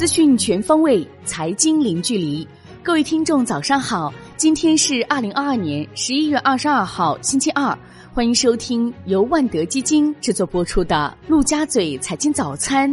[0.00, 2.48] 资讯全方位，财经零距离。
[2.82, 4.10] 各位听众，早上好！
[4.34, 7.78] 今天是二零二二年十一月二十二号，星期二。
[8.10, 12.90] 欢迎收听由万德基金制作播出的《陆家嘴财经早餐》。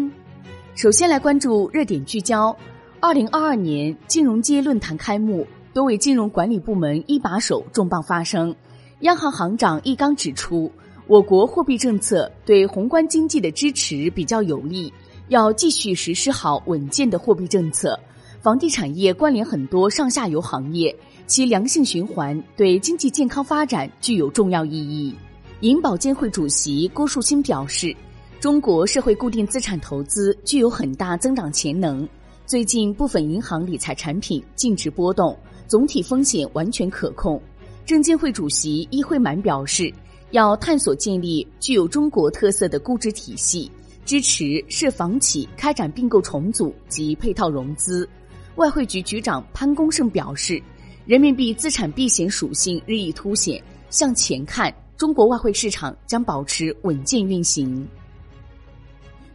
[0.75, 2.53] 首先来关注热点聚焦：
[2.99, 8.53] 二零二二年金融街论坛开幕，多位金融管理部门一把手重磅发声。
[8.99, 10.69] 央行行长易纲指出，
[11.07, 14.91] 我国货币政策对宏观经济的支持比较有利。
[15.29, 17.99] 要继续实施好稳健的货币政策，
[18.39, 20.95] 房地产业关联很多上下游行业，
[21.25, 25.13] 其良性循环对经济健康发展具有重要意义。
[25.61, 27.93] 银保监会主席郭树清表示，
[28.39, 32.07] 中国社会固定资产投资具有很大增长潜能。
[32.45, 37.41] 最近部分银行理财产品净值波动，总体风险完全可控。
[37.85, 39.93] 证监会主席易会满表示，
[40.31, 43.69] 要探索建立具有中国特色的估值体系。
[44.07, 48.07] 支持涉房企开展并购重组及配套融资。
[48.55, 50.63] 外汇局局长潘功胜表示，
[51.05, 57.85] 人民币资产避险属性日益凸显，向前看，中国外汇市场将保持稳健运行。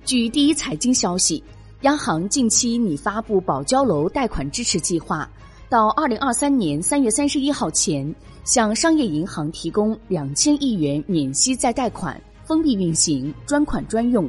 [0.06, 1.44] 据第一财经消息，
[1.82, 5.30] 央行近期拟发布保交楼贷款支持计划，
[5.68, 14.26] 到二零二三年三月三十一号前，向商业银行提供两千亿元免息再贷款，封闭运行，专款专用。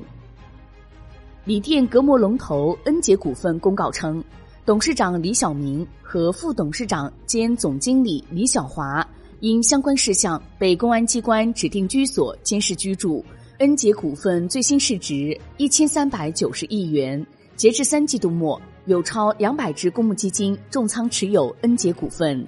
[1.46, 4.24] 锂电隔膜龙头恩捷股份公告称，
[4.66, 9.06] 董事长李晓明和副董事长兼总经理李晓华
[9.42, 13.24] 因相关事项被公安机关指定居所监视居住。
[13.58, 17.26] 恩捷股份最新市值一千三百九十亿元，
[17.58, 22.48] 截至三季度末，有超两百只公募基金重仓持有恩捷股份。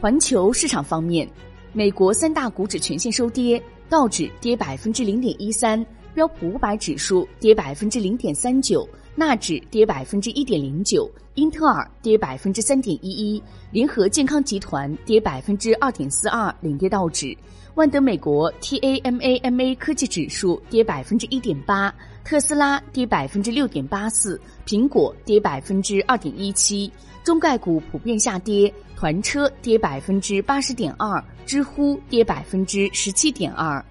[0.00, 1.28] 环球市场方面，
[1.72, 5.84] 美国三大股指全线收跌，道指跌百分之零点一三。
[6.16, 17.36] 标普五百指数跌百分之零点三九，纳指跌百分之一点零九，英特尔跌百分之三点一一，联合健康集团跌百分之二点四二，领跌道指。
[17.74, 21.94] 万德美国 TAMAMA 科技指数跌百分之一点八，
[22.24, 26.90] 特斯拉跌百分之六点八四，苹果跌百分之二点一七。
[27.24, 33.84] 中概股普遍下跌，团车跌百分之八十点二，知乎跌百分之十七点二。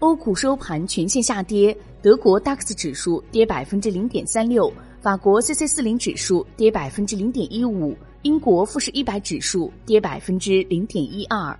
[0.00, 4.72] 欧股收盘全线下跌，德国 DAX 指数跌百分之零点三六，
[5.02, 11.54] 法国 CAC 四零指数跌百分之零点一五，英国富时一百指数跌百分之零点一二。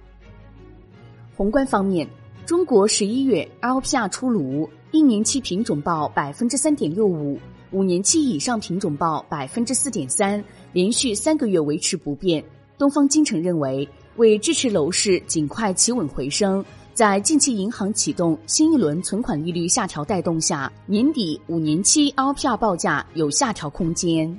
[1.36, 2.08] 宏观方面，
[2.46, 7.38] 中国十一月 LPR 出炉，一年期品种报百分之三点六五，
[7.72, 12.42] 五年期以上品种报百分之四点三，连续三个月维持不变。
[12.78, 13.86] 东方金城认为，
[14.16, 16.64] 为支持楼市尽快企稳回升。
[17.00, 24.38] 在近期银行启动新一轮存款利率下调带动下，年底五年期 LPR 报价有下调空间。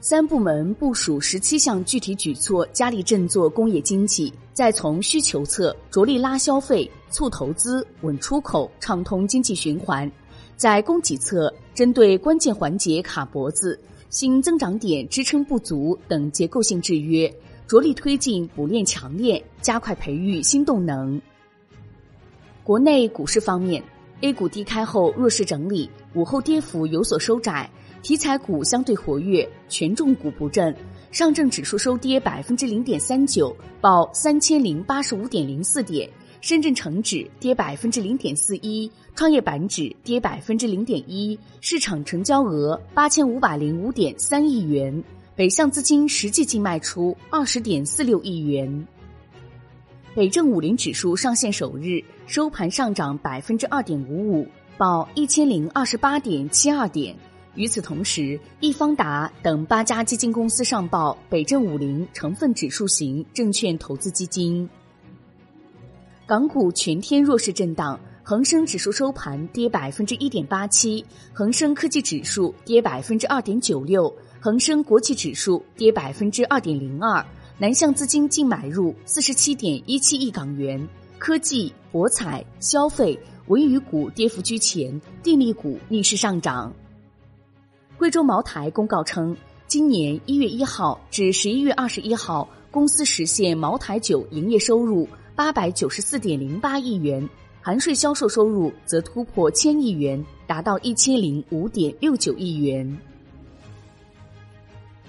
[0.00, 4.32] 三部门部署十七项具体举措，加力振作工业经济。
[4.54, 10.10] 再从需求侧着力拉消费、促投资、稳出口、畅通经济循环；
[10.56, 17.30] 在供给侧，针对关键环节卡脖子、新增长点支撑不足等结构性制约。
[17.66, 21.20] 着力推进补链强链，加快培育新动能。
[22.62, 23.82] 国内股市方面
[24.20, 27.70] ，A 股低开后弱势整理，午后跌幅有所收窄，
[28.02, 30.74] 题材股相对活跃，权重股不振。
[31.10, 36.08] 上证指数收跌百分之零点三九，报三千零八十五点零四点；
[36.40, 41.38] 深圳成指跌百分之零点四一，创业板指跌百分之零点一。
[41.60, 45.02] 市场成交额八千五百零五点三亿元。
[45.36, 48.86] 北向资金实际净卖出二十点四六亿元。
[50.14, 54.46] 北证五零指数上线首日收盘上涨百分之二点五五，
[54.78, 57.16] 报一千零二十八点七二点。
[57.56, 64.68] 与此同时，易方达等八家基金公司上报北证五零成分指数型证券投资基金。
[66.26, 74.14] 港股全天弱势震荡，恒生指数收盘跌百分之一点八七，恒生科技指数跌百分之二点九六。
[74.44, 77.24] 恒生国企指数跌百分之二点零二，
[77.56, 80.86] 南向资金净买入四十七点一七亿港元。
[81.16, 86.70] 科技、博彩、消费、文娱股跌幅居前，电力股逆势上涨。
[87.96, 89.34] 贵州茅台公告称，
[89.66, 97.26] 今年一月一号至十一月二十一号，公司实现茅台酒营业收入八百九十四点零八亿元，
[97.62, 102.94] 含税销售收入则突破千亿元，达到一千零五点六九亿元。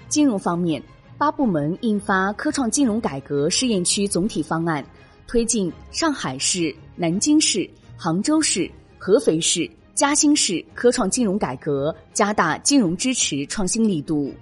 [0.08, 0.82] 金融方面，
[1.18, 4.84] 八部门印发科创金融改革试验区总体方案，
[5.26, 14.32] 推进上海市、南京市、杭州市、合肥市、嘉兴市科创金融改革，加大金融支持创新力度。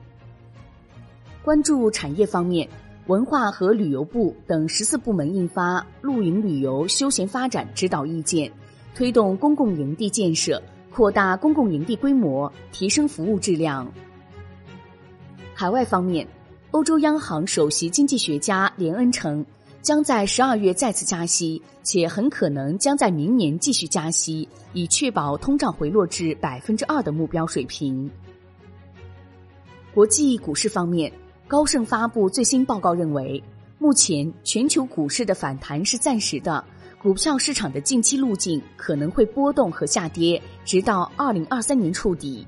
[1.43, 2.69] 关注产业方面，
[3.07, 8.49] 文化和旅游部等十四部门印发《露营旅游休闲发展指导意见》，
[8.95, 13.91] 推动公共营地建设，扩大公共营地规模，提升服务质量。
[15.57, 16.27] 海外方面，
[16.73, 19.45] 欧洲央行首席经济学家连恩称。
[19.83, 28.11] 将在十二月再次加息，且很可能将在明年继续加息，以确保通胀回落至百分之二的目标水平。
[29.93, 31.13] 国际股市方面，
[31.47, 33.41] 高盛发布最新报告认为，
[33.79, 36.65] 目前全球股市的反弹是暂时的，
[36.99, 42.45] 股票市场的近期路径可能会波动和下跌，直到二零二三年触底。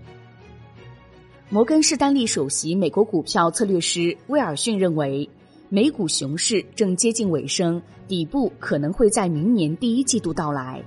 [1.48, 5.28] 摩根士丹利首席美国股票策略师威尔逊认为。
[5.68, 10.80] 美股熊市正接近尾声，底部可能会在明年第一季度到来。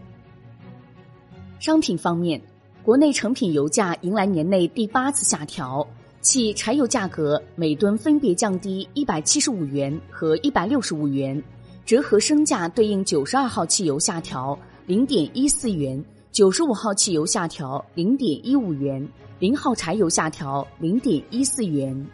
[1.59, 2.41] 商品方面，
[2.81, 5.85] 国内成品油价迎来年内第八次下调，
[6.21, 11.43] 汽柴油价格每吨分别降低一百七十五元和一百六十五元，
[11.85, 19.05] 折合升价对应九十二号汽油下调零点一四元，九十五号汽油下调零点一五元，
[19.39, 22.07] 零号柴油下调零点一四元。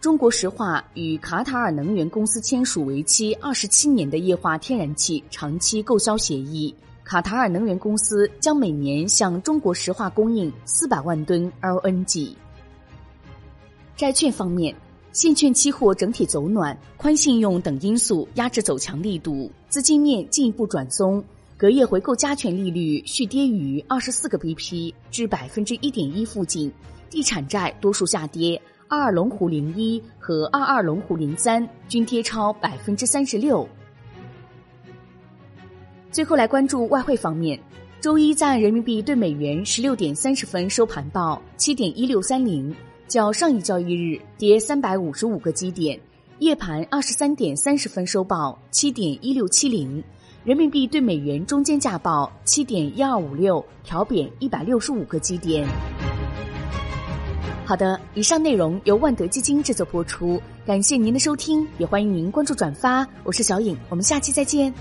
[0.00, 6.74] 中国石化与卡塔尔能源公司签署为期二十七年的液化天然气长期购销协议。
[7.04, 12.34] 卡塔尔能源公司将每年向中国石化供应四百万吨 LNG。
[13.96, 14.74] 债券方面，
[15.12, 21.22] 现券期货整体走暖，宽信用等因素压制走强力度，资金面进一步转松。
[21.60, 26.72] 隔夜回购加权利率续跌逾二十四个 BP 至百分之一点一附近，
[27.10, 28.58] 地产债多数下跌。
[28.88, 33.68] 二二龙湖零一和二二龙湖零三均跌超百分之三十六。
[36.10, 37.60] 最后来关注外汇方面，
[38.00, 42.74] 周一在人民币对美元十六点三十分收盘报七点一六三零，
[43.06, 45.94] 较上一交易日跌三百五十五个基点；
[46.38, 50.02] 夜盘二十三点三十分收报七点一六七零，
[50.42, 55.68] 人民币对美元中间价报七点一二五六，调贬一百六十五个基点。
[57.66, 63.06] 好的，以上内容由万德基金制作播出，感谢您的收听，也欢迎您关注转发。
[63.22, 64.72] 我是小颖，我们下期再见。